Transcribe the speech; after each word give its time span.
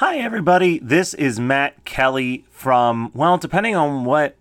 Hi, 0.00 0.16
everybody. 0.16 0.78
This 0.78 1.12
is 1.12 1.38
Matt 1.38 1.84
Kelly 1.84 2.46
from, 2.50 3.10
well, 3.12 3.36
depending 3.36 3.76
on 3.76 4.06
what 4.06 4.34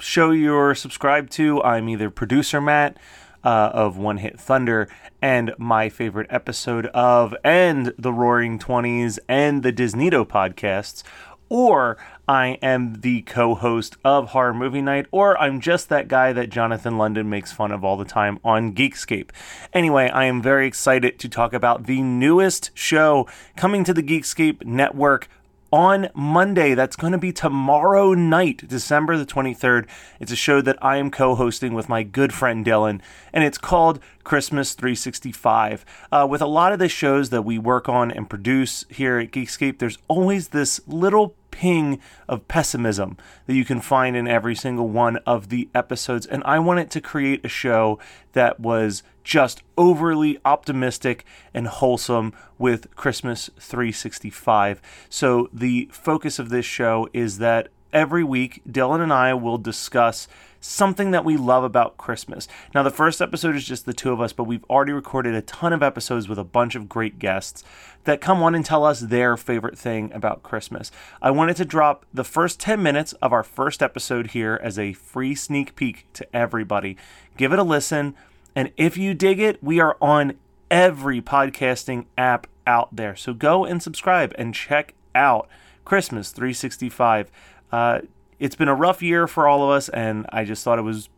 show 0.00 0.30
you're 0.30 0.74
subscribed 0.74 1.30
to, 1.32 1.62
I'm 1.62 1.90
either 1.90 2.08
producer 2.08 2.58
Matt 2.58 2.96
uh, 3.44 3.70
of 3.74 3.98
One 3.98 4.16
Hit 4.16 4.40
Thunder 4.40 4.88
and 5.20 5.52
my 5.58 5.90
favorite 5.90 6.28
episode 6.30 6.86
of, 6.86 7.36
and 7.44 7.92
the 7.98 8.14
Roaring 8.14 8.58
Twenties 8.58 9.18
and 9.28 9.62
the 9.62 9.74
Disneydo 9.74 10.26
podcasts, 10.26 11.02
or 11.48 11.96
I 12.26 12.58
am 12.62 13.00
the 13.00 13.22
co 13.22 13.54
host 13.54 13.96
of 14.04 14.28
Horror 14.28 14.54
Movie 14.54 14.82
Night, 14.82 15.06
or 15.10 15.40
I'm 15.40 15.60
just 15.60 15.88
that 15.88 16.08
guy 16.08 16.32
that 16.32 16.50
Jonathan 16.50 16.98
London 16.98 17.30
makes 17.30 17.52
fun 17.52 17.72
of 17.72 17.84
all 17.84 17.96
the 17.96 18.04
time 18.04 18.38
on 18.44 18.74
Geekscape. 18.74 19.30
Anyway, 19.72 20.08
I 20.10 20.24
am 20.24 20.42
very 20.42 20.66
excited 20.66 21.18
to 21.18 21.28
talk 21.28 21.52
about 21.52 21.86
the 21.86 22.02
newest 22.02 22.70
show 22.74 23.26
coming 23.56 23.84
to 23.84 23.94
the 23.94 24.02
Geekscape 24.02 24.64
network 24.64 25.28
on 25.72 26.08
Monday. 26.14 26.74
That's 26.74 26.96
going 26.96 27.12
to 27.12 27.18
be 27.18 27.32
tomorrow 27.32 28.14
night, 28.14 28.68
December 28.68 29.16
the 29.16 29.26
23rd. 29.26 29.86
It's 30.20 30.32
a 30.32 30.36
show 30.36 30.60
that 30.60 30.82
I 30.82 30.96
am 30.96 31.10
co 31.10 31.34
hosting 31.34 31.74
with 31.74 31.88
my 31.88 32.02
good 32.02 32.32
friend 32.32 32.64
Dylan, 32.64 33.00
and 33.32 33.44
it's 33.44 33.58
called 33.58 34.00
Christmas 34.24 34.74
365. 34.74 35.84
Uh, 36.10 36.26
with 36.28 36.42
a 36.42 36.46
lot 36.46 36.72
of 36.72 36.78
the 36.78 36.88
shows 36.88 37.30
that 37.30 37.42
we 37.42 37.58
work 37.58 37.88
on 37.88 38.10
and 38.10 38.28
produce 38.28 38.84
here 38.88 39.18
at 39.18 39.30
Geekscape, 39.30 39.78
there's 39.78 39.98
always 40.08 40.48
this 40.48 40.80
little 40.86 41.34
ping 41.50 42.00
of 42.28 42.46
pessimism 42.48 43.16
that 43.46 43.54
you 43.54 43.64
can 43.64 43.80
find 43.80 44.16
in 44.16 44.28
every 44.28 44.54
single 44.54 44.88
one 44.88 45.16
of 45.18 45.48
the 45.48 45.68
episodes. 45.74 46.26
And 46.26 46.42
I 46.44 46.58
wanted 46.58 46.90
to 46.92 47.00
create 47.00 47.44
a 47.44 47.48
show 47.48 47.98
that 48.32 48.60
was 48.60 49.02
just 49.24 49.62
overly 49.76 50.38
optimistic 50.44 51.24
and 51.52 51.66
wholesome 51.66 52.32
with 52.58 52.94
Christmas 52.94 53.50
365. 53.58 54.80
So 55.08 55.48
the 55.52 55.88
focus 55.92 56.38
of 56.38 56.48
this 56.48 56.66
show 56.66 57.08
is 57.12 57.38
that 57.38 57.68
every 57.92 58.24
week, 58.24 58.62
Dylan 58.68 59.02
and 59.02 59.12
I 59.12 59.34
will 59.34 59.58
discuss 59.58 60.28
something 60.60 61.12
that 61.12 61.24
we 61.24 61.36
love 61.36 61.64
about 61.64 61.96
Christmas. 61.96 62.48
Now, 62.74 62.82
the 62.82 62.90
first 62.90 63.20
episode 63.20 63.54
is 63.54 63.64
just 63.64 63.86
the 63.86 63.92
two 63.92 64.12
of 64.12 64.20
us, 64.20 64.32
but 64.32 64.44
we've 64.44 64.64
already 64.64 64.92
recorded 64.92 65.34
a 65.34 65.42
ton 65.42 65.72
of 65.72 65.82
episodes 65.82 66.28
with 66.28 66.38
a 66.38 66.44
bunch 66.44 66.74
of 66.74 66.88
great 66.88 67.18
guests 67.18 67.62
that 68.04 68.20
come 68.20 68.42
on 68.42 68.54
and 68.54 68.64
tell 68.64 68.84
us 68.84 69.00
their 69.00 69.36
favorite 69.36 69.78
thing 69.78 70.12
about 70.12 70.42
Christmas. 70.42 70.90
I 71.22 71.30
wanted 71.30 71.56
to 71.56 71.64
drop 71.64 72.06
the 72.12 72.24
first 72.24 72.58
10 72.60 72.82
minutes 72.82 73.12
of 73.14 73.32
our 73.32 73.44
first 73.44 73.82
episode 73.82 74.28
here 74.28 74.58
as 74.62 74.78
a 74.78 74.94
free 74.94 75.34
sneak 75.34 75.76
peek 75.76 76.06
to 76.14 76.36
everybody. 76.36 76.96
Give 77.36 77.52
it 77.52 77.58
a 77.58 77.64
listen, 77.64 78.14
and 78.54 78.72
if 78.76 78.96
you 78.96 79.14
dig 79.14 79.40
it, 79.40 79.62
we 79.62 79.78
are 79.80 79.96
on 80.00 80.34
every 80.70 81.20
podcasting 81.20 82.06
app 82.16 82.46
out 82.66 82.94
there. 82.94 83.16
So 83.16 83.32
go 83.32 83.64
and 83.64 83.82
subscribe 83.82 84.34
and 84.36 84.54
check 84.54 84.94
out 85.14 85.48
Christmas 85.84 86.30
365. 86.32 87.30
Uh, 87.70 88.00
it's 88.38 88.56
been 88.56 88.68
a 88.68 88.74
rough 88.74 89.02
year 89.02 89.26
for 89.26 89.48
all 89.48 89.64
of 89.64 89.70
us, 89.70 89.88
and 89.88 90.26
I 90.30 90.44
just 90.44 90.64
thought 90.64 90.78
it 90.78 90.82
was 90.82 91.08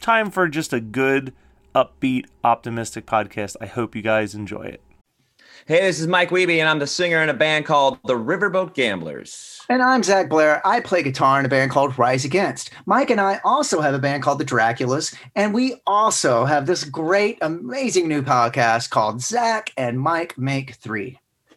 time 0.00 0.30
for 0.30 0.48
just 0.48 0.72
a 0.72 0.80
good, 0.80 1.32
upbeat, 1.74 2.26
optimistic 2.42 3.06
podcast. 3.06 3.56
I 3.60 3.66
hope 3.66 3.94
you 3.94 4.02
guys 4.02 4.34
enjoy 4.34 4.62
it. 4.62 4.80
Hey, 5.66 5.80
this 5.80 5.98
is 5.98 6.06
Mike 6.06 6.28
Wiebe, 6.28 6.58
and 6.58 6.68
I'm 6.68 6.78
the 6.78 6.86
singer 6.86 7.22
in 7.22 7.30
a 7.30 7.34
band 7.34 7.64
called 7.64 7.98
the 8.04 8.14
Riverboat 8.14 8.74
Gamblers. 8.74 9.60
And 9.70 9.82
I'm 9.82 10.02
Zach 10.02 10.28
Blair. 10.28 10.60
I 10.66 10.80
play 10.80 11.02
guitar 11.02 11.40
in 11.40 11.46
a 11.46 11.48
band 11.48 11.70
called 11.70 11.98
Rise 11.98 12.24
Against. 12.24 12.70
Mike 12.84 13.08
and 13.08 13.20
I 13.20 13.40
also 13.44 13.80
have 13.80 13.94
a 13.94 13.98
band 13.98 14.22
called 14.22 14.40
the 14.40 14.44
Draculas, 14.44 15.14
and 15.34 15.54
we 15.54 15.76
also 15.86 16.44
have 16.44 16.66
this 16.66 16.84
great, 16.84 17.38
amazing 17.40 18.08
new 18.08 18.20
podcast 18.20 18.90
called 18.90 19.22
Zach 19.22 19.72
and 19.78 19.98
Mike 19.98 20.36
Make 20.36 20.74
Three. 20.74 21.18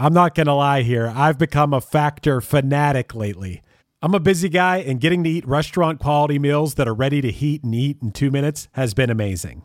I'm 0.00 0.14
not 0.14 0.36
going 0.36 0.46
to 0.46 0.54
lie 0.54 0.82
here. 0.82 1.12
I've 1.12 1.38
become 1.38 1.74
a 1.74 1.80
factor 1.80 2.40
fanatic 2.40 3.16
lately. 3.16 3.62
I'm 4.00 4.14
a 4.14 4.20
busy 4.20 4.48
guy, 4.48 4.76
and 4.76 5.00
getting 5.00 5.24
to 5.24 5.30
eat 5.30 5.44
restaurant 5.44 5.98
quality 5.98 6.38
meals 6.38 6.76
that 6.76 6.86
are 6.86 6.94
ready 6.94 7.20
to 7.20 7.32
heat 7.32 7.64
and 7.64 7.74
eat 7.74 7.98
in 8.00 8.12
two 8.12 8.30
minutes 8.30 8.68
has 8.74 8.94
been 8.94 9.10
amazing. 9.10 9.64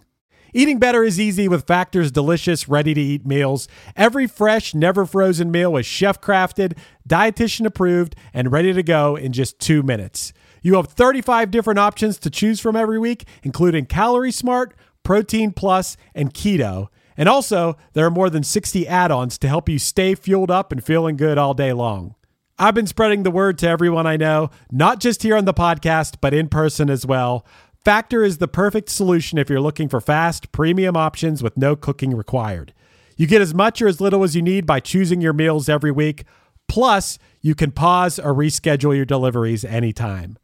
Eating 0.52 0.80
better 0.80 1.04
is 1.04 1.20
easy 1.20 1.48
with 1.48 1.68
Factor's 1.68 2.12
delicious, 2.12 2.68
ready 2.68 2.96
to 2.96 3.00
eat 3.00 3.28
meals. 3.28 3.68
Every 3.96 4.26
fresh, 4.26 4.74
never 4.74 5.06
frozen 5.06 5.52
meal 5.52 5.78
is 5.78 5.86
chef 5.86 6.20
crafted, 6.20 6.80
dietitian 7.08 7.68
approved, 7.68 8.16
and 8.34 8.52
ready 8.52 8.74
to 8.74 8.82
go 8.82 9.16
in 9.16 9.34
just 9.34 9.60
two 9.60 9.84
minutes. 9.84 10.34
You 10.64 10.78
have 10.78 10.88
35 10.88 11.52
different 11.52 11.78
options 11.78 12.18
to 12.18 12.32
choose 12.32 12.60
from 12.60 12.76
every 12.76 12.98
week, 12.98 13.26
including 13.44 13.86
Calorie 13.86 14.32
Smart, 14.32 14.74
Protein 15.04 15.52
Plus, 15.52 15.96
and 16.16 16.34
Keto. 16.34 16.88
And 17.18 17.30
also, 17.30 17.78
there 17.94 18.06
are 18.06 18.12
more 18.12 18.30
than 18.30 18.44
60 18.44 18.88
add 18.88 19.12
ons 19.12 19.38
to 19.40 19.48
help 19.48 19.70
you 19.70 19.80
stay 19.80 20.16
fueled 20.16 20.52
up 20.52 20.72
and 20.72 20.84
feeling 20.84 21.16
good 21.16 21.38
all 21.38 21.54
day 21.54 21.74
long. 21.74 22.16
I've 22.58 22.76
been 22.76 22.88
spreading 22.88 23.24
the 23.24 23.32
word 23.32 23.58
to 23.60 23.68
everyone 23.68 24.06
I 24.06 24.18
know, 24.18 24.50
not 24.72 25.00
just 25.00 25.24
here 25.24 25.36
on 25.36 25.46
the 25.46 25.54
podcast, 25.54 26.16
but 26.22 26.34
in 26.34 26.50
person 26.50 26.90
as 26.90 27.06
well. 27.06 27.46
Factor 27.84 28.24
is 28.24 28.38
the 28.38 28.48
perfect 28.48 28.90
solution 28.90 29.38
if 29.38 29.50
you're 29.50 29.60
looking 29.60 29.90
for 29.90 30.00
fast, 30.00 30.52
premium 30.52 30.96
options 30.96 31.44
with 31.44 31.58
no 31.58 31.76
cooking 31.76 32.16
required. 32.16 32.74
You 33.18 33.28
get 33.28 33.42
as 33.42 33.54
much 33.54 33.82
or 33.82 33.88
as 33.88 34.00
little 34.00 34.24
as 34.24 34.36
you 34.36 34.42
need 34.42 34.66
by 34.66 34.80
choosing 34.80 35.20
your 35.20 35.34
meals 35.34 35.68
every 35.68 35.92
week. 35.92 36.24
Plus, 36.68 37.20
you 37.42 37.56
can 37.56 37.72
pause 37.72 38.20
or 38.20 38.34
reschedule 38.34 38.96
your 38.96 39.06
deliveries 39.06 39.66
anytime. 39.66 40.38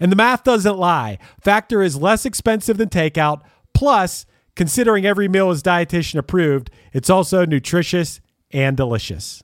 And 0.00 0.10
the 0.10 0.16
math 0.16 0.42
doesn't 0.42 0.78
lie. 0.78 1.18
Factor 1.40 1.82
is 1.82 1.96
less 1.96 2.26
expensive 2.26 2.78
than 2.78 2.88
takeout. 2.88 3.42
Plus, 3.72 4.26
considering 4.56 5.06
every 5.06 5.28
meal 5.28 5.50
is 5.50 5.62
dietitian 5.62 6.18
approved, 6.18 6.70
it's 6.92 7.10
also 7.10 7.44
nutritious 7.44 8.20
and 8.50 8.76
delicious. 8.76 9.42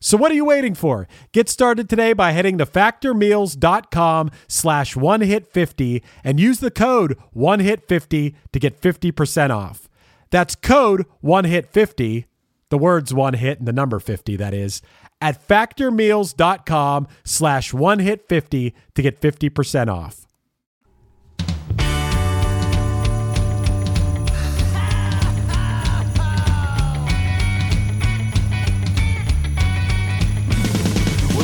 So 0.00 0.16
what 0.16 0.32
are 0.32 0.34
you 0.34 0.44
waiting 0.44 0.74
for? 0.74 1.06
Get 1.30 1.48
started 1.48 1.88
today 1.88 2.12
by 2.12 2.32
heading 2.32 2.58
to 2.58 2.66
factormeals.com 2.66 4.32
slash 4.48 4.96
one 4.96 5.20
hit 5.20 5.52
50 5.52 6.02
and 6.24 6.40
use 6.40 6.58
the 6.58 6.72
code 6.72 7.16
one 7.30 7.60
hit 7.60 7.86
50 7.86 8.34
to 8.52 8.58
get 8.58 8.80
50% 8.80 9.50
off. 9.50 9.88
That's 10.30 10.56
code 10.56 11.06
one 11.20 11.44
hit 11.44 11.68
50, 11.70 12.26
the 12.68 12.78
words 12.78 13.14
one 13.14 13.34
hit 13.34 13.60
and 13.60 13.68
the 13.68 13.72
number 13.72 14.00
50 14.00 14.34
that 14.36 14.52
is, 14.52 14.82
at 15.20 15.46
factormeals.com 15.46 17.06
slash 17.22 17.72
one 17.72 18.00
hit 18.00 18.28
50 18.28 18.74
to 18.96 19.02
get 19.02 19.20
50% 19.20 19.86
off. 19.88 20.26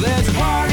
A 0.01 0.33
party 0.33 0.68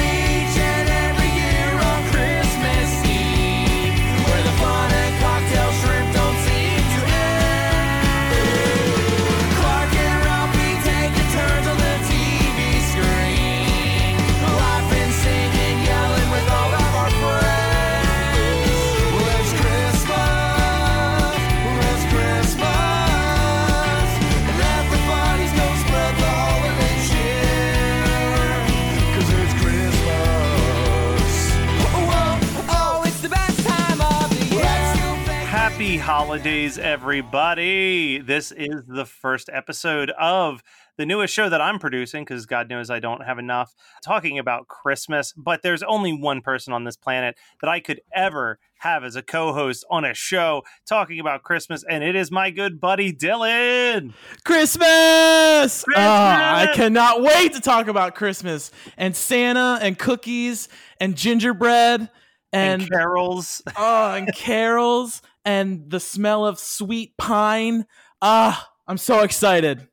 Holidays, 36.46 36.78
everybody. 36.78 38.20
This 38.20 38.52
is 38.52 38.84
the 38.88 39.08
first 39.08 39.50
episode 39.52 40.12
of 40.12 40.62
the 40.96 41.04
newest 41.04 41.34
show 41.34 41.50
that 41.50 41.60
I'm 41.60 41.80
producing 41.80 42.24
because 42.24 42.46
God 42.46 42.70
knows 42.70 42.92
I 42.92 43.00
don't 43.00 43.26
have 43.26 43.40
enough 43.40 43.74
talking 44.04 44.38
about 44.38 44.68
Christmas. 44.68 45.34
But 45.36 45.64
there's 45.64 45.82
only 45.82 46.14
one 46.14 46.42
person 46.42 46.72
on 46.72 46.84
this 46.84 46.98
planet 46.98 47.36
that 47.62 47.68
I 47.72 47.80
could 47.80 48.00
ever 48.14 48.60
have 48.82 49.04
as 49.04 49.16
a 49.16 49.24
co 49.24 49.54
host 49.54 49.86
on 49.90 50.06
a 50.06 50.14
show 50.14 50.62
talking 50.88 51.20
about 51.20 51.42
Christmas, 51.42 51.84
and 51.90 52.04
it 52.04 52.16
is 52.16 52.30
my 52.30 52.52
good 52.52 52.80
buddy 52.80 53.12
Dylan. 53.12 54.14
Christmas! 54.44 55.84
Ah, 55.96 56.58
I 56.58 56.68
cannot 56.76 57.24
wait 57.24 57.54
to 57.54 57.60
talk 57.60 57.88
about 57.88 58.14
Christmas 58.14 58.70
and 58.98 59.16
Santa 59.16 59.80
and 59.82 59.98
cookies 59.98 60.70
and 61.00 61.18
gingerbread 61.18 62.08
And, 62.54 62.84
and 62.84 62.92
carols. 62.92 63.64
oh, 63.76 64.14
and 64.14 64.32
carols 64.36 65.24
and 65.46 65.90
the 65.90 66.00
smell 66.00 66.46
of 66.46 66.60
sweet 66.60 67.16
pine. 67.18 67.86
Ah, 68.22 68.70
I'm 68.88 68.98
so 68.98 69.22
excited. 69.22 69.88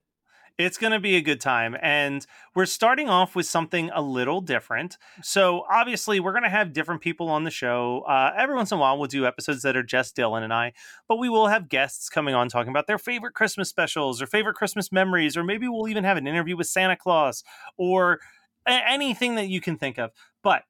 It's 0.58 0.78
going 0.78 0.92
to 0.92 1.00
be 1.00 1.16
a 1.16 1.22
good 1.22 1.40
time. 1.40 1.76
And 1.80 2.26
we're 2.54 2.66
starting 2.66 3.08
off 3.08 3.34
with 3.34 3.46
something 3.46 3.90
a 3.94 4.02
little 4.02 4.40
different. 4.40 4.98
So, 5.22 5.64
obviously, 5.70 6.20
we're 6.20 6.32
going 6.32 6.44
to 6.44 6.50
have 6.50 6.72
different 6.72 7.00
people 7.00 7.28
on 7.28 7.44
the 7.44 7.50
show. 7.50 8.04
Uh, 8.06 8.32
every 8.36 8.54
once 8.54 8.70
in 8.70 8.78
a 8.78 8.80
while, 8.80 8.98
we'll 8.98 9.08
do 9.08 9.26
episodes 9.26 9.62
that 9.62 9.76
are 9.76 9.82
just 9.82 10.16
Dylan 10.16 10.42
and 10.42 10.52
I, 10.52 10.72
but 11.08 11.16
we 11.16 11.28
will 11.28 11.48
have 11.48 11.68
guests 11.68 12.08
coming 12.08 12.34
on 12.34 12.48
talking 12.48 12.70
about 12.70 12.86
their 12.86 12.98
favorite 12.98 13.34
Christmas 13.34 13.68
specials 13.70 14.20
or 14.20 14.26
favorite 14.26 14.54
Christmas 14.54 14.92
memories, 14.92 15.36
or 15.36 15.44
maybe 15.44 15.68
we'll 15.68 15.88
even 15.88 16.04
have 16.04 16.16
an 16.16 16.26
interview 16.26 16.56
with 16.56 16.66
Santa 16.66 16.96
Claus 16.96 17.42
or 17.76 18.20
anything 18.66 19.34
that 19.36 19.48
you 19.48 19.60
can 19.60 19.76
think 19.76 19.98
of. 19.98 20.10
But 20.42 20.62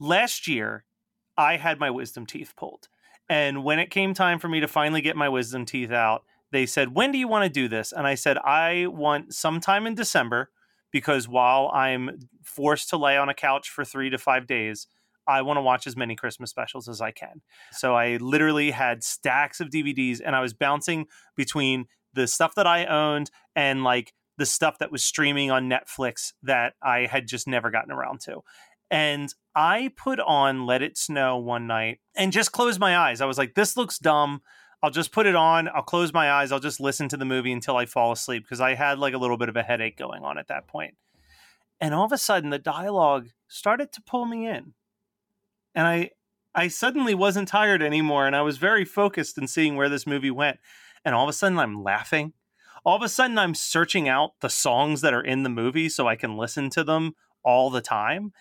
last 0.00 0.48
year, 0.48 0.84
I 1.36 1.56
had 1.56 1.78
my 1.78 1.90
wisdom 1.90 2.26
teeth 2.26 2.54
pulled. 2.56 2.88
And 3.28 3.64
when 3.64 3.78
it 3.78 3.90
came 3.90 4.14
time 4.14 4.38
for 4.38 4.48
me 4.48 4.60
to 4.60 4.68
finally 4.68 5.00
get 5.00 5.16
my 5.16 5.28
wisdom 5.28 5.64
teeth 5.64 5.90
out, 5.90 6.24
they 6.50 6.66
said, 6.66 6.94
When 6.94 7.12
do 7.12 7.18
you 7.18 7.28
want 7.28 7.44
to 7.44 7.50
do 7.50 7.68
this? 7.68 7.92
And 7.92 8.06
I 8.06 8.14
said, 8.14 8.38
I 8.38 8.86
want 8.86 9.34
sometime 9.34 9.86
in 9.86 9.94
December 9.94 10.50
because 10.90 11.28
while 11.28 11.70
I'm 11.74 12.18
forced 12.42 12.88
to 12.90 12.96
lay 12.96 13.16
on 13.16 13.28
a 13.28 13.34
couch 13.34 13.68
for 13.68 13.84
three 13.84 14.10
to 14.10 14.18
five 14.18 14.46
days, 14.46 14.86
I 15.26 15.42
want 15.42 15.58
to 15.58 15.62
watch 15.62 15.86
as 15.86 15.96
many 15.96 16.16
Christmas 16.16 16.48
specials 16.48 16.88
as 16.88 17.02
I 17.02 17.10
can. 17.10 17.42
So 17.72 17.94
I 17.94 18.16
literally 18.16 18.70
had 18.70 19.04
stacks 19.04 19.60
of 19.60 19.68
DVDs 19.68 20.20
and 20.24 20.34
I 20.34 20.40
was 20.40 20.54
bouncing 20.54 21.06
between 21.36 21.84
the 22.14 22.26
stuff 22.26 22.54
that 22.54 22.66
I 22.66 22.86
owned 22.86 23.30
and 23.54 23.84
like 23.84 24.14
the 24.38 24.46
stuff 24.46 24.78
that 24.78 24.90
was 24.90 25.04
streaming 25.04 25.50
on 25.50 25.68
Netflix 25.68 26.32
that 26.42 26.74
I 26.82 27.06
had 27.06 27.28
just 27.28 27.46
never 27.46 27.70
gotten 27.70 27.92
around 27.92 28.20
to. 28.20 28.40
And 28.90 29.32
I 29.54 29.92
put 29.96 30.18
on 30.20 30.66
Let 30.66 30.82
It 30.82 30.96
Snow 30.96 31.36
one 31.36 31.66
night 31.66 32.00
and 32.16 32.32
just 32.32 32.52
closed 32.52 32.80
my 32.80 32.96
eyes. 32.96 33.20
I 33.20 33.26
was 33.26 33.38
like, 33.38 33.54
this 33.54 33.76
looks 33.76 33.98
dumb. 33.98 34.40
I'll 34.82 34.90
just 34.90 35.12
put 35.12 35.26
it 35.26 35.34
on. 35.34 35.68
I'll 35.68 35.82
close 35.82 36.12
my 36.12 36.30
eyes. 36.30 36.52
I'll 36.52 36.60
just 36.60 36.80
listen 36.80 37.08
to 37.08 37.16
the 37.16 37.24
movie 37.24 37.52
until 37.52 37.76
I 37.76 37.86
fall 37.86 38.12
asleep 38.12 38.44
because 38.44 38.60
I 38.60 38.74
had 38.74 38.98
like 38.98 39.14
a 39.14 39.18
little 39.18 39.36
bit 39.36 39.48
of 39.48 39.56
a 39.56 39.62
headache 39.62 39.98
going 39.98 40.22
on 40.22 40.38
at 40.38 40.48
that 40.48 40.68
point. 40.68 40.94
And 41.80 41.94
all 41.94 42.04
of 42.04 42.12
a 42.12 42.18
sudden, 42.18 42.50
the 42.50 42.58
dialogue 42.58 43.28
started 43.48 43.92
to 43.92 44.02
pull 44.02 44.24
me 44.24 44.46
in. 44.46 44.74
And 45.74 45.86
I, 45.86 46.10
I 46.54 46.68
suddenly 46.68 47.14
wasn't 47.14 47.48
tired 47.48 47.82
anymore. 47.82 48.26
And 48.26 48.34
I 48.34 48.42
was 48.42 48.58
very 48.58 48.84
focused 48.84 49.38
in 49.38 49.46
seeing 49.46 49.76
where 49.76 49.88
this 49.88 50.06
movie 50.06 50.30
went. 50.30 50.58
And 51.04 51.14
all 51.14 51.24
of 51.24 51.28
a 51.28 51.32
sudden, 51.32 51.58
I'm 51.58 51.82
laughing. 51.82 52.32
All 52.84 52.96
of 52.96 53.02
a 53.02 53.08
sudden, 53.08 53.38
I'm 53.38 53.54
searching 53.54 54.08
out 54.08 54.32
the 54.40 54.48
songs 54.48 55.00
that 55.00 55.14
are 55.14 55.22
in 55.22 55.42
the 55.42 55.48
movie 55.48 55.88
so 55.88 56.08
I 56.08 56.16
can 56.16 56.36
listen 56.36 56.70
to 56.70 56.84
them 56.84 57.14
all 57.44 57.70
the 57.70 57.80
time. 57.80 58.32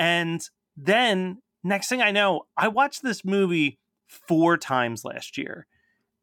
And 0.00 0.40
then, 0.78 1.42
next 1.62 1.88
thing 1.88 2.00
I 2.00 2.10
know, 2.10 2.46
I 2.56 2.68
watched 2.68 3.02
this 3.02 3.22
movie 3.22 3.78
four 4.08 4.56
times 4.56 5.04
last 5.04 5.36
year 5.36 5.66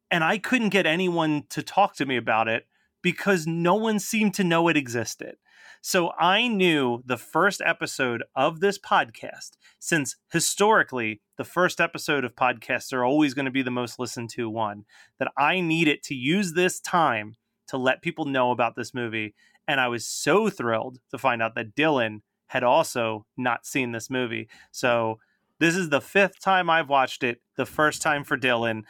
and 0.10 0.24
I 0.24 0.40
couldn't 0.40 0.70
get 0.70 0.88
anyone 0.88 1.44
to 1.50 1.62
talk 1.62 1.96
to 1.98 2.06
me 2.08 2.18
about 2.18 2.48
it 2.48 2.66
because 3.04 3.46
no 3.46 3.76
one 3.76 4.00
seemed 4.00 4.34
to 4.34 4.44
know 4.44 4.68
it 4.68 4.76
existed. 4.76 5.36
So 5.82 6.12
I 6.20 6.48
knew 6.48 7.04
the 7.06 7.18
first 7.18 7.62
episode 7.64 8.24
of 8.36 8.62
this 8.62 8.80
podcast, 8.80 9.52
since 9.78 10.16
historically 10.32 11.22
the 11.38 11.44
first 11.44 11.80
episode 11.80 12.26
of 12.26 12.36
podcasts 12.36 12.92
are 12.92 13.06
always 13.06 13.36
going 13.36 13.46
to 13.46 13.52
be 13.52 13.62
the 13.62 13.70
most 13.70 14.00
listened 14.00 14.32
to 14.32 14.50
one, 14.50 14.86
that 15.20 15.32
I 15.38 15.62
needed 15.62 16.02
to 16.04 16.16
use 16.16 16.54
this 16.54 16.80
time 16.80 17.36
to 17.68 17.78
let 17.78 18.02
people 18.02 18.26
know 18.26 18.50
about 18.50 18.76
this 18.76 18.94
movie. 18.94 19.36
And 19.68 19.80
I 19.80 19.88
was 19.88 20.06
so 20.08 20.50
thrilled 20.50 20.98
to 21.12 21.20
find 21.20 21.44
out 21.44 21.54
that 21.56 21.76
Dylan 21.76 22.22
had 22.48 22.64
also 22.64 23.26
not 23.38 23.66
seen 23.66 23.92
this 23.92 24.10
movie. 24.10 24.48
So 24.72 25.20
this 25.60 25.76
is 25.76 25.90
the 25.90 26.02
fifth 26.02 26.40
time 26.40 26.70
I've 26.70 26.90
watched 26.90 27.24
it, 27.24 27.42
the 27.56 27.66
first 27.66 28.02
time 28.02 28.24
for 28.24 28.38
Dylan. 28.38 28.84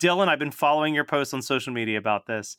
Dylan, 0.00 0.28
I've 0.28 0.38
been 0.38 0.50
following 0.50 0.94
your 0.94 1.04
posts 1.04 1.34
on 1.34 1.42
social 1.42 1.72
media 1.72 1.98
about 1.98 2.26
this. 2.26 2.56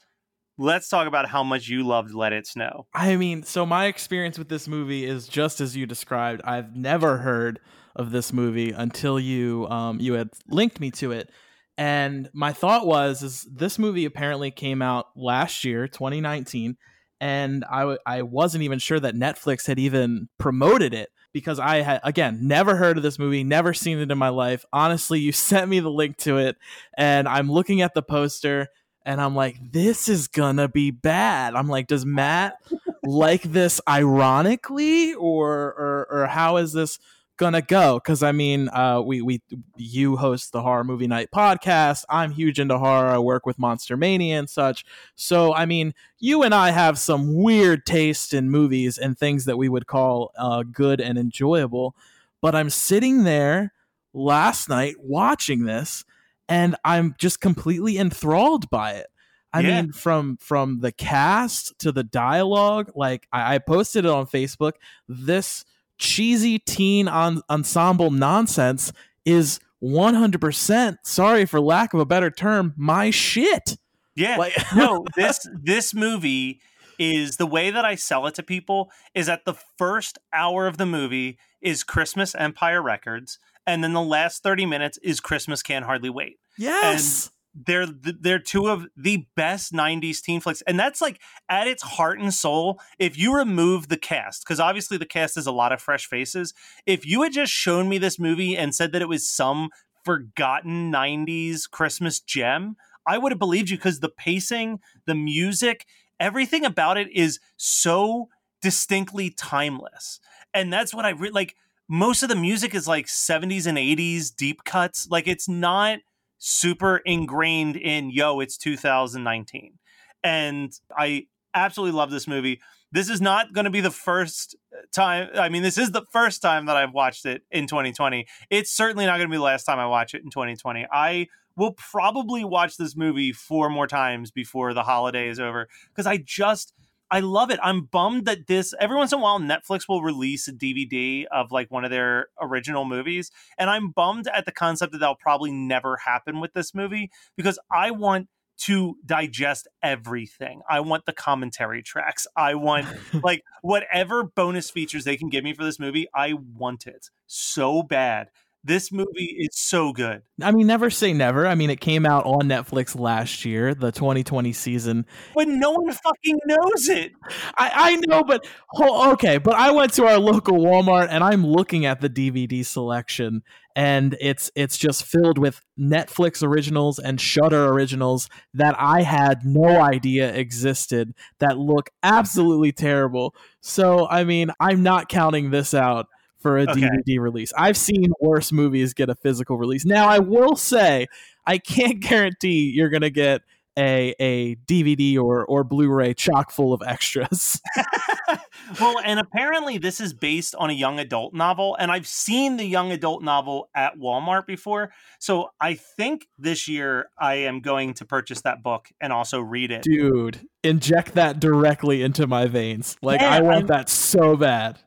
Let's 0.58 0.90
talk 0.90 1.08
about 1.08 1.30
how 1.30 1.44
much 1.44 1.68
you 1.70 1.86
loved 1.86 2.14
Let 2.14 2.34
It 2.34 2.46
Snow. 2.46 2.86
I 2.94 3.16
mean, 3.16 3.44
so 3.44 3.66
my 3.66 3.86
experience 3.86 4.38
with 4.38 4.50
this 4.50 4.68
movie 4.68 5.06
is 5.06 5.28
just 5.28 5.60
as 5.60 5.76
you 5.76 5.86
described. 5.86 6.42
I've 6.44 6.76
never 6.76 7.18
heard 7.18 7.60
of 7.96 8.12
this 8.12 8.32
movie 8.32 8.72
until 8.72 9.20
you 9.20 9.68
um, 9.70 10.00
you 10.00 10.14
had 10.14 10.30
linked 10.48 10.80
me 10.80 10.92
to 10.92 11.12
it, 11.12 11.32
and 11.78 12.30
my 12.34 12.54
thought 12.54 12.86
was, 12.86 13.24
is 13.24 13.48
this 13.52 13.80
movie 13.80 14.06
apparently 14.06 14.52
came 14.52 14.82
out 14.82 15.08
last 15.16 15.64
year, 15.64 15.88
2019, 15.88 16.78
and 17.22 17.64
I 17.70 17.80
w- 17.82 18.00
I 18.04 18.24
wasn't 18.24 18.64
even 18.64 18.80
sure 18.80 19.00
that 19.00 19.16
Netflix 19.16 19.68
had 19.68 19.78
even 19.78 20.28
promoted 20.40 20.94
it 20.96 21.10
because 21.32 21.60
I 21.60 21.78
had 21.82 22.02
again 22.04 22.40
never 22.48 22.76
heard 22.76 22.98
of 22.98 23.04
this 23.04 23.20
movie, 23.20 23.44
never 23.44 23.74
seen 23.76 24.00
it 24.00 24.12
in 24.12 24.18
my 24.18 24.30
life. 24.30 24.66
Honestly, 24.74 25.20
you 25.20 25.32
sent 25.32 25.70
me 25.70 25.80
the 25.80 25.92
link 25.92 26.18
to 26.18 26.40
it, 26.40 26.58
and 26.98 27.30
I'm 27.30 27.50
looking 27.50 27.82
at 27.82 27.94
the 27.94 28.02
poster 28.02 28.68
and 29.04 29.20
I'm 29.20 29.36
like, 29.36 29.58
this 29.72 30.10
is 30.10 30.28
gonna 30.28 30.68
be 30.68 30.92
bad. 30.92 31.56
I'm 31.56 31.68
like, 31.68 31.88
does 31.88 32.06
Matt 32.06 32.56
like 33.04 33.44
this 33.44 33.80
ironically, 33.88 35.14
or 35.14 35.52
or 35.54 36.08
or 36.10 36.28
how 36.28 36.58
is 36.58 36.74
this 36.74 37.00
gonna 37.42 37.62
go 37.64 37.96
because 37.96 38.22
I 38.22 38.32
mean, 38.32 38.70
uh, 38.70 39.02
we 39.02 39.22
we 39.24 39.42
you 39.76 40.16
host 40.16 40.52
the 40.52 40.62
horror 40.62 40.84
movie 40.84 41.08
night 41.08 41.30
podcast. 41.36 42.06
I'm 42.08 42.32
huge 42.32 42.60
into 42.60 42.78
horror. 42.78 43.08
I 43.10 43.18
work 43.18 43.48
with 43.48 43.58
Monster 43.58 43.98
Mania 43.98 44.38
and 44.38 44.48
such. 44.50 44.86
So 45.16 45.52
I 45.54 45.66
mean, 45.66 45.96
you 46.20 46.44
and 46.44 46.54
I 46.54 46.70
have 46.70 47.00
some 47.00 47.34
weird 47.34 47.84
taste 47.86 48.34
in 48.36 48.52
movies 48.52 49.00
and 49.00 49.18
things 49.18 49.46
that 49.46 49.58
we 49.58 49.70
would 49.70 49.88
call 49.88 50.32
uh, 50.38 50.62
good 50.64 51.02
and 51.02 51.18
enjoyable. 51.18 51.96
But 52.42 52.54
I'm 52.54 52.70
sitting 52.70 53.24
there 53.24 53.74
last 54.14 54.70
night 54.70 54.96
watching 55.00 55.66
this, 55.66 56.06
and 56.48 56.76
I'm 56.86 57.16
just 57.18 57.42
completely 57.42 57.98
enthralled 57.98 58.70
by 58.70 58.92
it. 58.94 59.08
I 59.52 59.62
Yeah. 59.62 59.82
mean, 59.82 59.92
from 59.94 60.38
from 60.38 60.80
the 60.82 60.92
cast 60.92 61.78
to 61.80 61.92
the 61.92 62.04
dialogue, 62.04 62.92
like 62.96 63.28
I, 63.34 63.56
I 63.56 63.58
posted 63.58 64.06
it 64.06 64.12
on 64.12 64.28
Facebook. 64.28 64.74
This 65.10 65.66
cheesy 66.02 66.60
teen 66.60 67.08
on, 67.08 67.42
ensemble 67.50 68.12
nonsense 68.12 68.92
is 69.24 69.60
100%. 69.82 70.98
Sorry 71.04 71.46
for 71.46 71.62
lack 71.62 71.94
of 71.94 72.00
a 72.00 72.06
better 72.06 72.32
term, 72.32 72.74
my 72.76 73.12
shit. 73.12 73.78
Yeah. 74.16 74.36
Like, 74.38 74.54
no, 74.76 75.06
this 75.16 75.48
this 75.64 75.94
movie 75.94 76.60
is 77.00 77.38
the 77.38 77.46
way 77.46 77.72
that 77.72 77.86
I 77.86 77.96
sell 77.96 78.28
it 78.28 78.36
to 78.36 78.44
people 78.44 78.92
is 79.16 79.28
that 79.28 79.46
the 79.46 79.56
first 79.78 80.20
hour 80.34 80.68
of 80.68 80.78
the 80.78 80.86
movie 80.86 81.38
is 81.62 81.84
Christmas 81.84 82.36
Empire 82.36 82.82
Records, 82.82 83.40
and 83.66 83.84
then 83.84 83.94
the 83.94 84.02
last 84.02 84.44
30 84.44 84.66
minutes 84.66 84.98
is 85.04 85.20
Christmas 85.20 85.64
Can't 85.64 85.86
Hardly 85.86 86.10
Wait. 86.10 86.38
yes. 86.58 87.30
They're 87.54 87.88
they're 87.88 88.40
two 88.40 88.68
of 88.68 88.88
the 88.96 89.26
best 89.36 89.74
90s 89.74 90.22
teen 90.22 90.40
flicks. 90.40 90.62
And 90.64 90.80
that's 90.80 91.02
like 91.02 91.20
at 91.50 91.68
its 91.68 91.84
heart 91.84 92.20
and 92.20 92.34
soul, 92.34 92.80
if 92.98 93.18
you 93.18 93.36
remove 93.36 93.90
the 93.90 93.98
cast, 93.98 94.44
because 94.44 94.60
obviously 94.60 94.98
the 94.98 95.06
cast 95.06 95.38
is 95.38 95.48
a 95.48 95.52
lot 95.52 95.72
of 95.74 95.82
fresh 95.82 96.06
faces. 96.06 96.54
If 96.86 97.06
you 97.06 97.24
had 97.24 97.34
just 97.34 97.52
shown 97.52 97.90
me 97.90 97.98
this 97.98 98.18
movie 98.20 98.56
and 98.56 98.74
said 98.74 98.94
that 98.94 99.02
it 99.02 99.10
was 99.10 99.28
some 99.28 99.70
forgotten 100.06 100.92
90s 100.92 101.70
Christmas 101.70 102.20
gem, 102.20 102.78
I 103.06 103.18
would 103.18 103.32
have 103.32 103.40
believed 103.40 103.70
you 103.70 103.78
because 103.78 104.00
the 104.00 104.10
pacing, 104.10 104.80
the 105.06 105.16
music, 105.16 105.86
everything 106.20 106.64
about 106.64 106.98
it 106.98 107.10
is 107.12 107.40
so 107.58 108.30
distinctly 108.62 109.30
timeless. 109.30 110.20
And 110.54 110.72
that's 110.72 110.94
what 110.94 111.06
I 111.06 111.10
re- 111.10 111.32
like. 111.32 111.56
Most 111.94 112.24
of 112.24 112.30
the 112.30 112.38
music 112.38 112.74
is 112.74 112.88
like 112.88 113.08
70s 113.08 113.68
and 113.68 113.78
80s 113.78 114.34
deep 114.34 114.64
cuts. 114.64 115.10
Like 115.10 115.28
it's 115.28 115.50
not 115.50 116.00
super 116.44 116.98
ingrained 116.98 117.76
in, 117.78 118.10
yo, 118.10 118.40
it's 118.40 118.58
2019. 118.58 119.78
And 120.24 120.74
I 120.98 121.28
absolutely 121.54 121.96
love 121.96 122.10
this 122.10 122.28
movie. 122.28 122.60
This 122.92 123.10
is 123.10 123.22
not 123.22 123.54
going 123.54 123.66
to 123.66 123.72
be 123.72 123.80
the 123.80 123.92
first 123.92 124.56
uh, 124.74 124.82
time. 124.92 125.30
I 125.36 125.50
mean, 125.50 125.62
this 125.62 125.78
is 125.78 125.92
the 125.92 126.02
first 126.12 126.42
time 126.42 126.66
that 126.66 126.76
I've 126.76 126.94
watched 126.94 127.28
it 127.28 127.44
in 127.52 127.68
2020. 127.68 128.26
It's 128.50 128.72
certainly 128.72 129.06
not 129.06 129.18
going 129.18 129.30
to 129.30 129.32
be 129.32 129.38
the 129.38 129.44
last 129.44 129.66
time 129.66 129.78
I 129.78 129.86
watch 129.86 130.16
it 130.16 130.24
in 130.24 130.32
2020. 130.32 130.88
I 130.92 131.28
will 131.56 131.74
probably 131.74 132.44
watch 132.44 132.76
this 132.76 132.96
movie 132.96 133.32
four 133.32 133.70
more 133.70 133.88
times 133.88 134.32
before 134.32 134.74
the 134.74 134.84
holiday 134.84 135.30
is 135.30 135.40
over 135.40 135.68
because 135.90 136.08
I 136.08 136.18
just 136.18 136.74
I 137.12 137.20
love 137.20 137.52
it. 137.52 137.60
I'm 137.62 137.82
bummed 137.84 138.26
that 138.26 138.48
this 138.48 138.74
every 138.80 138.96
once 138.96 139.12
in 139.12 139.20
a 139.20 139.22
while 139.22 139.38
Netflix 139.38 139.82
will 139.88 140.02
release 140.02 140.48
a 140.48 140.54
DVD 140.54 141.26
of 141.26 141.52
like 141.52 141.70
one 141.70 141.84
of 141.84 141.92
their 141.92 142.28
original 142.42 142.86
movies, 142.86 143.32
and 143.60 143.70
I'm 143.70 143.92
bummed 143.92 144.28
at 144.28 144.46
the 144.46 144.52
concept 144.54 144.94
that 144.94 145.00
that'll 145.00 145.16
probably 145.16 145.52
never 145.52 145.98
happen 145.98 146.40
with 146.40 146.54
this 146.54 146.74
movie 146.74 147.12
because 147.36 147.60
I 147.70 147.92
want 147.92 148.30
to 148.60 148.96
digest 149.06 149.68
everything. 149.84 150.62
I 150.70 150.80
want 150.82 151.06
the 151.06 151.14
commentary 151.14 151.82
tracks. 151.82 152.28
I 152.38 152.56
want 152.56 152.88
like 153.24 153.44
whatever 153.62 154.24
bonus 154.24 154.70
features 154.70 155.04
they 155.04 155.18
can 155.18 155.30
give 155.30 155.44
me 155.44 155.54
for 155.54 155.64
this 155.64 155.80
movie. 155.80 156.08
I 156.16 156.34
want 156.34 156.88
it 156.88 157.10
so 157.28 157.84
bad. 157.84 158.30
This 158.64 158.92
movie 158.92 159.38
is 159.40 159.58
so 159.58 159.92
good. 159.92 160.22
I 160.40 160.52
mean, 160.52 160.68
never 160.68 160.92
say 160.92 161.14
never. 161.14 161.48
I 161.48 161.56
mean, 161.56 161.72
it 161.72 161.82
came 161.82 162.06
out 162.06 162.26
on 162.26 162.44
Netflix 162.44 162.98
last 162.98 163.44
year, 163.44 163.74
the 163.74 163.92
2020 163.92 164.54
season. 164.54 165.08
But 165.34 165.48
no 165.48 165.72
one 165.72 165.92
fucking 165.92 166.38
knows 166.46 166.88
it. 166.88 167.12
I, 167.58 167.72
I 167.74 167.96
know, 168.08 168.24
but 168.24 168.46
ho- 168.70 169.14
okay. 169.14 169.40
But 169.40 169.56
I 169.56 169.72
went 169.72 169.94
to 169.94 170.06
our 170.06 170.20
local 170.20 170.60
Walmart 170.60 171.08
and 171.10 171.24
I'm 171.24 171.44
looking 171.44 171.88
at 171.88 172.02
the 172.02 172.10
DVD 172.10 172.64
selection, 172.64 173.42
and 173.76 174.16
it's 174.22 174.52
it's 174.54 174.78
just 174.78 175.06
filled 175.06 175.40
with 175.40 175.62
Netflix 175.80 176.44
originals 176.44 177.00
and 177.00 177.20
Shudder 177.20 177.68
originals 177.70 178.30
that 178.54 178.76
I 178.78 179.02
had 179.02 179.44
no 179.44 179.82
idea 179.82 180.32
existed 180.36 181.16
that 181.40 181.58
look 181.58 181.90
absolutely 182.04 182.74
terrible. 182.74 183.34
So 183.62 184.08
I 184.08 184.24
mean, 184.24 184.52
I'm 184.60 184.84
not 184.84 185.10
counting 185.10 185.50
this 185.50 185.74
out 185.74 186.08
for 186.42 186.58
a 186.58 186.64
Okay. 186.64 186.82
DVD 186.82 187.20
release. 187.20 187.54
I've 187.58 187.78
seen 187.78 188.12
worse 188.20 188.52
movies 188.52 188.94
get 188.94 189.10
a 189.10 189.16
physical 189.16 189.58
release. 189.58 189.86
Now 189.86 190.08
I 190.08 190.20
will 190.20 190.56
say 190.56 191.08
I 191.46 191.58
can't 191.58 192.00
guarantee 192.10 192.72
you're 192.76 192.90
gonna 192.90 193.10
get 193.10 193.42
a 193.80 194.14
a 194.20 194.56
DVD 194.68 195.18
or 195.18 195.46
or 195.46 195.64
Blu-ray 195.64 196.14
chock 196.14 196.52
full 196.52 196.74
of 196.74 196.82
extras. 196.86 197.62
well, 198.82 198.96
and 199.04 199.18
apparently 199.20 199.78
this 199.78 200.02
is 200.02 200.14
based 200.14 200.56
on 200.56 200.70
a 200.70 200.74
young 200.74 201.00
adult 201.00 201.34
novel, 201.34 201.78
and 201.80 201.90
I've 201.90 202.06
seen 202.08 202.58
the 202.58 202.66
young 202.66 202.92
adult 202.92 203.24
novel 203.24 203.70
at 203.74 203.98
Walmart 203.98 204.46
before. 204.46 204.92
So 205.20 205.52
I 205.62 205.76
think 205.76 206.28
this 206.38 206.68
year 206.68 207.10
I 207.18 207.36
am 207.36 207.62
going 207.62 207.94
to 207.96 208.06
purchase 208.06 208.42
that 208.42 208.62
book 208.62 208.90
and 209.00 209.14
also 209.14 209.40
read 209.40 209.72
it. 209.72 209.84
Dude, 209.84 210.42
inject 210.64 211.14
that 211.14 211.40
directly 211.40 212.02
into 212.04 212.28
my 212.28 212.48
veins. 212.48 212.98
Like 213.02 213.22
Yeah, 213.22 213.30
I 213.36 213.42
want 213.42 213.56
I'm- 213.56 213.68
that 213.68 213.90
so 213.90 214.36
bad. 214.36 214.80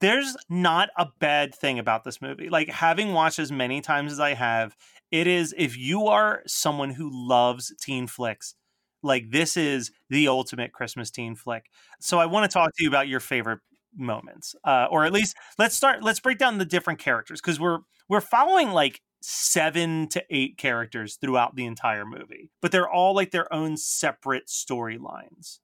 There's 0.00 0.36
not 0.48 0.90
a 0.96 1.08
bad 1.18 1.54
thing 1.54 1.78
about 1.78 2.04
this 2.04 2.22
movie. 2.22 2.48
Like 2.48 2.68
having 2.68 3.12
watched 3.12 3.38
as 3.38 3.50
many 3.50 3.80
times 3.80 4.12
as 4.12 4.20
I 4.20 4.34
have, 4.34 4.76
it 5.10 5.26
is 5.26 5.54
if 5.58 5.76
you 5.76 6.06
are 6.06 6.42
someone 6.46 6.90
who 6.90 7.10
loves 7.12 7.74
teen 7.80 8.06
flicks, 8.06 8.54
like 9.02 9.30
this 9.30 9.56
is 9.56 9.90
the 10.10 10.28
ultimate 10.28 10.72
Christmas 10.72 11.10
teen 11.10 11.34
flick. 11.34 11.66
So 12.00 12.18
I 12.18 12.26
want 12.26 12.48
to 12.50 12.52
talk 12.52 12.70
to 12.76 12.82
you 12.82 12.88
about 12.88 13.08
your 13.08 13.20
favorite 13.20 13.60
moments, 13.96 14.54
uh, 14.64 14.86
or 14.90 15.04
at 15.04 15.12
least 15.12 15.36
let's 15.58 15.74
start. 15.74 16.02
Let's 16.02 16.20
break 16.20 16.38
down 16.38 16.58
the 16.58 16.64
different 16.64 16.98
characters 16.98 17.40
because 17.40 17.58
we're 17.58 17.78
we're 18.08 18.20
following 18.20 18.70
like 18.70 19.00
seven 19.20 20.08
to 20.08 20.22
eight 20.30 20.56
characters 20.58 21.16
throughout 21.16 21.56
the 21.56 21.64
entire 21.64 22.04
movie, 22.04 22.50
but 22.62 22.70
they're 22.70 22.88
all 22.88 23.14
like 23.14 23.30
their 23.30 23.52
own 23.52 23.76
separate 23.76 24.46
storylines. 24.46 25.58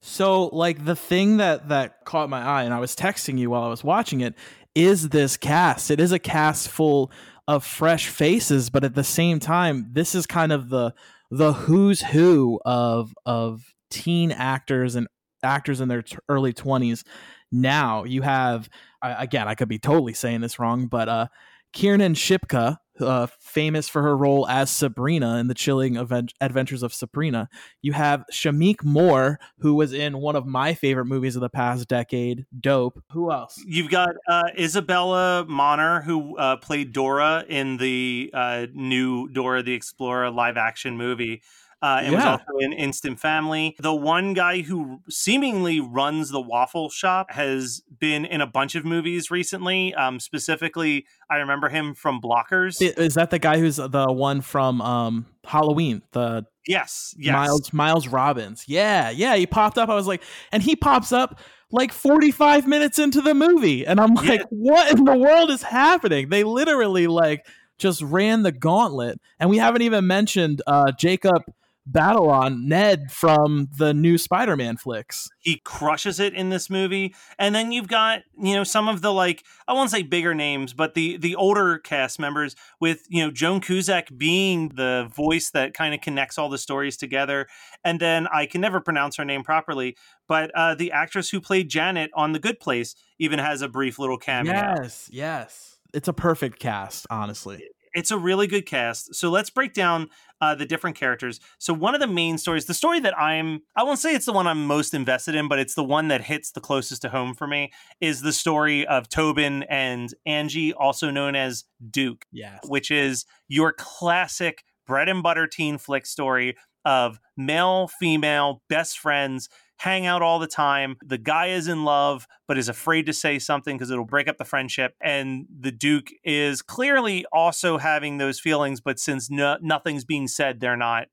So 0.00 0.46
like 0.46 0.84
the 0.84 0.96
thing 0.96 1.36
that 1.38 1.68
that 1.68 2.04
caught 2.04 2.30
my 2.30 2.42
eye 2.42 2.62
and 2.64 2.72
I 2.72 2.80
was 2.80 2.96
texting 2.96 3.38
you 3.38 3.50
while 3.50 3.62
I 3.62 3.68
was 3.68 3.84
watching 3.84 4.22
it 4.22 4.34
is 4.74 5.10
this 5.10 5.36
cast. 5.36 5.90
It 5.90 6.00
is 6.00 6.12
a 6.12 6.18
cast 6.18 6.68
full 6.68 7.10
of 7.46 7.64
fresh 7.64 8.08
faces, 8.08 8.70
but 8.70 8.84
at 8.84 8.94
the 8.94 9.04
same 9.04 9.40
time 9.40 9.88
this 9.92 10.14
is 10.14 10.26
kind 10.26 10.52
of 10.52 10.70
the 10.70 10.94
the 11.30 11.52
who's 11.52 12.00
who 12.00 12.60
of 12.64 13.14
of 13.26 13.62
teen 13.90 14.32
actors 14.32 14.94
and 14.94 15.06
actors 15.42 15.80
in 15.80 15.88
their 15.88 16.02
t- 16.02 16.16
early 16.28 16.52
20s. 16.52 17.04
Now 17.52 18.04
you 18.04 18.22
have 18.22 18.70
again, 19.02 19.48
I 19.48 19.54
could 19.54 19.68
be 19.68 19.78
totally 19.78 20.14
saying 20.14 20.40
this 20.40 20.58
wrong, 20.58 20.86
but 20.86 21.08
uh 21.08 21.26
Kiernan 21.72 22.14
Shipka, 22.14 22.78
uh, 23.00 23.26
famous 23.38 23.88
for 23.88 24.02
her 24.02 24.16
role 24.16 24.46
as 24.48 24.70
Sabrina 24.70 25.36
in 25.38 25.48
the 25.48 25.54
chilling 25.54 25.96
Aven- 25.96 26.28
adventures 26.40 26.82
of 26.82 26.92
Sabrina. 26.92 27.48
You 27.82 27.92
have 27.92 28.24
Shameik 28.32 28.84
Moore, 28.84 29.38
who 29.58 29.74
was 29.74 29.92
in 29.92 30.18
one 30.18 30.36
of 30.36 30.46
my 30.46 30.74
favorite 30.74 31.06
movies 31.06 31.36
of 31.36 31.40
the 31.40 31.48
past 31.48 31.88
decade, 31.88 32.46
Dope. 32.58 33.02
Who 33.12 33.30
else? 33.30 33.62
You've 33.66 33.90
got 33.90 34.10
uh, 34.28 34.44
Isabela 34.58 35.46
Moner, 35.48 36.02
who 36.02 36.36
uh, 36.36 36.56
played 36.56 36.92
Dora 36.92 37.44
in 37.48 37.76
the 37.76 38.30
uh, 38.32 38.66
new 38.72 39.28
Dora 39.28 39.62
the 39.62 39.74
Explorer 39.74 40.30
live 40.30 40.56
action 40.56 40.96
movie. 40.96 41.42
Uh, 41.82 42.00
and 42.02 42.14
was 42.14 42.24
also 42.24 42.58
in 42.58 42.72
Instant 42.74 43.18
Family. 43.18 43.74
The 43.78 43.94
one 43.94 44.34
guy 44.34 44.60
who 44.60 45.00
seemingly 45.08 45.80
runs 45.80 46.30
the 46.30 46.40
waffle 46.40 46.90
shop 46.90 47.30
has 47.32 47.82
been 47.98 48.26
in 48.26 48.42
a 48.42 48.46
bunch 48.46 48.74
of 48.74 48.84
movies 48.84 49.30
recently. 49.30 49.94
Um, 49.94 50.20
specifically, 50.20 51.06
I 51.30 51.36
remember 51.36 51.70
him 51.70 51.94
from 51.94 52.20
Blockers. 52.20 52.82
Is 52.82 53.14
that 53.14 53.30
the 53.30 53.38
guy 53.38 53.58
who's 53.58 53.76
the 53.76 54.06
one 54.10 54.42
from 54.42 54.82
um, 54.82 55.26
Halloween? 55.44 56.02
The 56.12 56.44
yes, 56.66 57.14
yes. 57.18 57.32
Miles 57.32 57.72
Miles 57.72 58.08
Robbins. 58.08 58.64
Yeah, 58.66 59.08
yeah. 59.08 59.36
He 59.36 59.46
popped 59.46 59.78
up. 59.78 59.88
I 59.88 59.94
was 59.94 60.06
like, 60.06 60.22
and 60.52 60.62
he 60.62 60.76
pops 60.76 61.12
up 61.12 61.40
like 61.72 61.92
45 61.92 62.66
minutes 62.66 62.98
into 62.98 63.22
the 63.22 63.32
movie, 63.32 63.86
and 63.86 64.00
I'm 64.00 64.14
like, 64.14 64.40
Yeah. 64.40 64.46
what 64.50 64.92
in 64.98 65.04
the 65.04 65.16
world 65.16 65.50
is 65.50 65.62
happening? 65.62 66.28
They 66.28 66.44
literally 66.44 67.06
like 67.06 67.46
just 67.78 68.02
ran 68.02 68.42
the 68.42 68.52
gauntlet, 68.52 69.18
and 69.38 69.48
we 69.48 69.56
haven't 69.56 69.80
even 69.80 70.06
mentioned 70.06 70.60
uh, 70.66 70.92
Jacob 70.92 71.42
Batalon, 71.90 72.64
Ned 72.64 73.10
from 73.10 73.68
the 73.76 73.92
new 73.92 74.16
Spider-Man 74.18 74.76
flicks. 74.76 75.28
he 75.40 75.60
crushes 75.64 76.20
it 76.20 76.34
in 76.34 76.50
this 76.50 76.68
movie 76.70 77.14
and 77.38 77.54
then 77.54 77.72
you've 77.72 77.88
got 77.88 78.20
you 78.38 78.54
know 78.54 78.62
some 78.64 78.88
of 78.88 79.00
the 79.00 79.12
like 79.12 79.42
i 79.66 79.72
won't 79.72 79.90
say 79.90 80.02
bigger 80.02 80.34
names 80.34 80.72
but 80.74 80.94
the 80.94 81.16
the 81.16 81.34
older 81.34 81.78
cast 81.78 82.18
members 82.18 82.54
with 82.80 83.06
you 83.08 83.24
know 83.24 83.30
joan 83.30 83.60
cusack 83.60 84.08
being 84.16 84.68
the 84.76 85.10
voice 85.14 85.50
that 85.50 85.72
kind 85.74 85.94
of 85.94 86.00
connects 86.00 86.36
all 86.38 86.48
the 86.50 86.58
stories 86.58 86.96
together 86.96 87.46
and 87.84 87.98
then 88.00 88.26
i 88.28 88.44
can 88.46 88.60
never 88.60 88.80
pronounce 88.80 89.16
her 89.16 89.24
name 89.24 89.42
properly 89.42 89.96
but 90.28 90.50
uh, 90.54 90.74
the 90.74 90.92
actress 90.92 91.30
who 91.30 91.40
played 91.40 91.68
janet 91.70 92.10
on 92.14 92.32
the 92.32 92.38
good 92.38 92.60
place 92.60 92.94
even 93.18 93.38
has 93.38 93.62
a 93.62 93.68
brief 93.68 93.98
little 93.98 94.18
cameo 94.18 94.52
Yes, 94.52 95.08
yes. 95.10 95.78
it's 95.94 96.08
a 96.08 96.12
perfect 96.12 96.58
cast, 96.58 97.06
honestly. 97.10 97.62
It's 97.94 98.10
a 98.10 98.18
really 98.18 98.46
good 98.46 98.66
cast. 98.66 99.14
So 99.14 99.30
let's 99.30 99.50
break 99.50 99.72
down 99.74 100.08
uh, 100.40 100.54
the 100.54 100.64
different 100.64 100.96
characters. 100.96 101.40
So 101.58 101.74
one 101.74 101.94
of 101.94 102.00
the 102.00 102.06
main 102.06 102.38
stories, 102.38 102.64
the 102.64 102.74
story 102.74 103.00
that 103.00 103.18
I'm, 103.18 103.60
I 103.76 103.82
won't 103.82 103.98
say 103.98 104.14
it's 104.14 104.26
the 104.26 104.32
one 104.32 104.46
I'm 104.46 104.66
most 104.66 104.94
invested 104.94 105.34
in, 105.34 105.48
but 105.48 105.58
it's 105.58 105.74
the 105.74 105.84
one 105.84 106.08
that 106.08 106.22
hits 106.22 106.52
the 106.52 106.60
closest 106.60 107.02
to 107.02 107.08
home 107.10 107.34
for 107.34 107.46
me, 107.46 107.72
is 108.00 108.22
the 108.22 108.32
story 108.32 108.86
of 108.86 109.08
Tobin 109.08 109.64
and 109.64 110.14
Angie, 110.24 110.72
also 110.72 111.10
known 111.10 111.34
as 111.34 111.64
Duke, 111.90 112.24
Yes. 112.32 112.60
which 112.66 112.90
is 112.90 113.26
your 113.48 113.72
classic 113.72 114.64
bread 114.86 115.08
and 115.08 115.22
butter 115.22 115.46
teen 115.46 115.78
flick 115.78 116.04
story 116.06 116.56
of 116.84 117.18
male, 117.36 117.88
female, 117.88 118.62
best 118.68 118.98
friends. 118.98 119.48
Hang 119.78 120.04
out 120.04 120.20
all 120.20 120.38
the 120.38 120.46
time. 120.46 120.96
The 121.02 121.18
guy 121.18 121.46
is 121.46 121.66
in 121.66 121.84
love, 121.84 122.26
but 122.46 122.58
is 122.58 122.68
afraid 122.68 123.06
to 123.06 123.12
say 123.14 123.38
something 123.38 123.76
because 123.76 123.90
it'll 123.90 124.04
break 124.04 124.28
up 124.28 124.36
the 124.36 124.44
friendship. 124.44 124.94
And 125.02 125.46
the 125.58 125.72
Duke 125.72 126.10
is 126.22 126.60
clearly 126.60 127.24
also 127.32 127.78
having 127.78 128.18
those 128.18 128.38
feelings, 128.38 128.80
but 128.80 128.98
since 128.98 129.30
no, 129.30 129.56
nothing's 129.62 130.04
being 130.04 130.28
said, 130.28 130.60
they're 130.60 130.76
not 130.76 131.06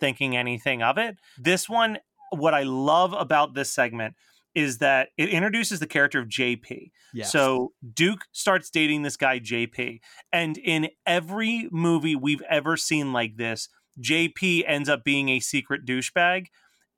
thinking 0.00 0.36
anything 0.36 0.82
of 0.82 0.96
it. 0.96 1.16
This 1.36 1.68
one, 1.68 1.98
what 2.30 2.54
I 2.54 2.62
love 2.62 3.12
about 3.12 3.54
this 3.54 3.70
segment 3.70 4.14
is 4.54 4.78
that 4.78 5.10
it 5.16 5.28
introduces 5.28 5.78
the 5.78 5.86
character 5.86 6.18
of 6.18 6.28
JP. 6.28 6.90
Yes. 7.12 7.30
So 7.30 7.72
Duke 7.94 8.22
starts 8.32 8.70
dating 8.70 9.02
this 9.02 9.16
guy 9.16 9.38
JP, 9.38 10.00
and 10.32 10.58
in 10.58 10.88
every 11.06 11.68
movie 11.70 12.16
we've 12.16 12.42
ever 12.48 12.76
seen 12.76 13.12
like 13.12 13.36
this, 13.36 13.68
JP 14.00 14.64
ends 14.66 14.88
up 14.88 15.04
being 15.04 15.28
a 15.28 15.40
secret 15.40 15.84
douchebag, 15.86 16.46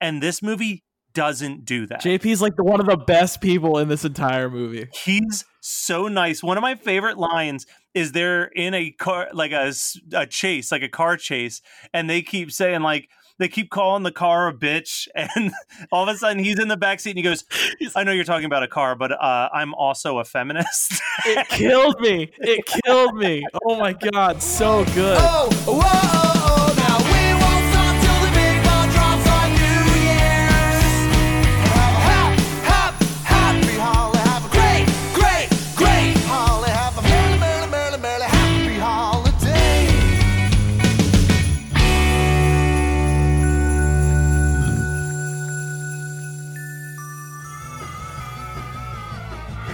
and 0.01 0.23
this 0.23 0.43
movie 0.43 0.85
doesn't 1.13 1.65
do 1.65 1.87
that. 1.87 2.03
JP's 2.03 2.41
like 2.41 2.57
the 2.57 2.65
one 2.65 2.81
of 2.81 2.87
the 2.87 2.97
best 2.97 3.41
people 3.41 3.79
in 3.79 3.89
this 3.89 4.05
entire 4.05 4.49
movie. 4.49 4.89
He's 4.93 5.45
so 5.61 6.09
nice. 6.09 6.43
One 6.43 6.57
of 6.57 6.63
my 6.63 6.75
favorite 6.75 7.19
lines 7.19 7.67
is 7.95 8.13
they're 8.13 8.45
in 8.45 8.75
a 8.75 8.91
car, 8.93 9.29
like 9.33 9.53
a 9.53 9.73
chase, 10.27 10.73
like 10.73 10.83
a 10.83 10.89
car 10.89 11.17
chase, 11.17 11.61
and 11.93 12.09
they 12.09 12.23
keep 12.23 12.53
saying 12.53 12.83
like 12.83 13.09
they 13.41 13.49
keep 13.49 13.71
calling 13.71 14.03
the 14.03 14.13
car 14.13 14.49
a 14.49 14.55
bitch, 14.55 15.09
and 15.15 15.53
all 15.91 16.09
of 16.09 16.15
a 16.15 16.19
sudden 16.19 16.45
he's 16.45 16.59
in 16.59 16.69
the 16.69 16.77
back 16.77 17.01
seat 17.01 17.11
and 17.11 17.19
he 17.19 17.23
goes, 17.23 17.45
"I 17.97 18.05
know 18.05 18.13
you're 18.13 18.25
talking 18.25 18.45
about 18.45 18.63
a 18.63 18.69
car, 18.69 18.95
but 18.95 19.13
uh, 19.13 19.49
I'm 19.53 19.75
also 19.75 20.19
a 20.19 20.25
feminist." 20.25 21.01
It 21.27 21.49
killed 21.49 22.01
me. 22.01 22.33
It 22.39 22.65
killed 22.85 23.15
me. 23.17 23.45
Oh 23.67 23.79
my 23.79 23.93
god, 23.93 24.43
so 24.43 24.85
good. 24.95 25.19
Oh, 25.21 25.51
whoa, 25.67 26.20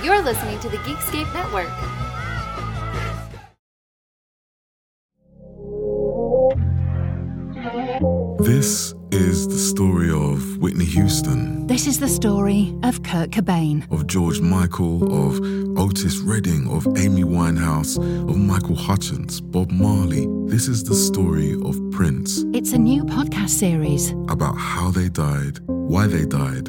You're 0.07 0.23
listening 0.23 0.61
to 0.61 0.69
the 0.69 0.77
Geekscape 0.77 1.35
Network. 1.35 1.67
This 8.39 8.95
is 9.11 9.49
the 9.49 9.59
story 9.59 10.11
of 10.11 10.59
Whitney 10.59 10.85
Houston, 10.85 11.67
This 11.67 11.87
is 11.89 11.99
the 11.99 12.09
story 12.09 12.73
of 12.85 13.03
Kurt 13.03 13.31
Cobain. 13.31 13.91
of 13.91 14.07
George 14.07 14.41
Michael, 14.41 15.03
of 15.29 15.41
Otis 15.77 16.19
Redding, 16.19 16.69
of 16.69 16.87
Amy 16.97 17.25
Winehouse, 17.25 17.97
of 17.99 18.37
Michael 18.37 18.77
Hutchence, 18.77 19.41
Bob 19.41 19.73
Marley. 19.73 20.27
This 20.47 20.69
is 20.69 20.85
the 20.85 20.95
story 20.95 21.55
of 21.65 21.81
Prince, 21.91 22.45
It's 22.53 22.73
a 22.73 22.79
new 22.79 23.05
podcast 23.05 23.51
series. 23.51 24.11
about 24.29 24.57
how 24.57 24.91
they 24.93 25.09
died, 25.09 25.59
why 25.67 26.07
they 26.07 26.25
died, 26.27 26.69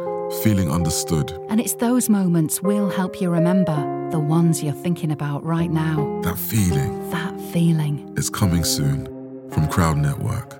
feeling 0.43 0.71
understood. 0.71 1.31
And 1.49 1.59
it's 1.59 1.73
those 1.75 2.09
moments 2.09 2.61
we'll 2.61 2.89
help 2.89 3.19
you 3.21 3.29
remember, 3.29 3.75
the 4.11 4.19
ones 4.19 4.63
you're 4.63 4.73
thinking 4.73 5.11
about 5.11 5.43
right 5.43 5.69
now. 5.69 6.21
That 6.23 6.37
feeling 6.37 7.09
That 7.11 7.39
feeling. 7.51 8.13
is 8.17 8.29
coming 8.29 8.63
soon 8.63 9.05
from 9.51 9.67
Crowd 9.67 9.97
Network. 9.97 10.59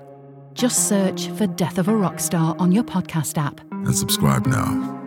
Just 0.54 0.88
search 0.88 1.28
for 1.28 1.46
Death 1.46 1.78
of 1.78 1.88
a 1.88 1.96
Rock 1.96 2.20
Star 2.20 2.54
on 2.58 2.70
your 2.72 2.84
podcast 2.84 3.38
app. 3.38 3.60
and 3.70 3.96
subscribe 3.96 4.46
now. 4.46 4.98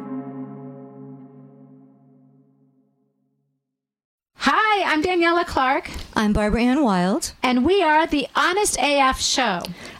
Hi, 4.37 4.83
I'm 4.91 5.01
Daniela 5.01 5.45
Clark, 5.45 5.89
I'm 6.15 6.33
Barbara 6.33 6.61
Ann 6.63 6.83
Wild. 6.83 7.33
and 7.43 7.63
we 7.65 7.81
are 7.81 8.05
the 8.07 8.27
Honest 8.35 8.77
AF 8.81 9.21
Show. 9.21 9.61